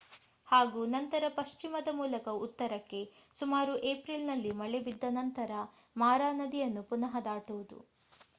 ಹಾಗೂ 0.47 0.85
ನಂತರ 0.85 1.23
ಪಶ್ಚಿಮದ 1.35 1.89
ಮೂಲಕ 1.91 2.27
ಉತ್ತರಕ್ಕೆ 2.39 3.01
ಸುಮಾರು 3.35 3.75
ಏಪ್ರಿಲ್‌ನಲ್ಲಿ 3.83 4.53
ಮಳೆ 4.55 4.79
ಬಿದ್ದ 4.79 5.03
ನಂತರ 5.11 5.51
ಮಾರಾ 5.95 6.31
ನದಿಯನ್ನು 6.33 6.83
ಪುನಃ 6.83 7.15
ದಾಟುವುದು 7.21 7.79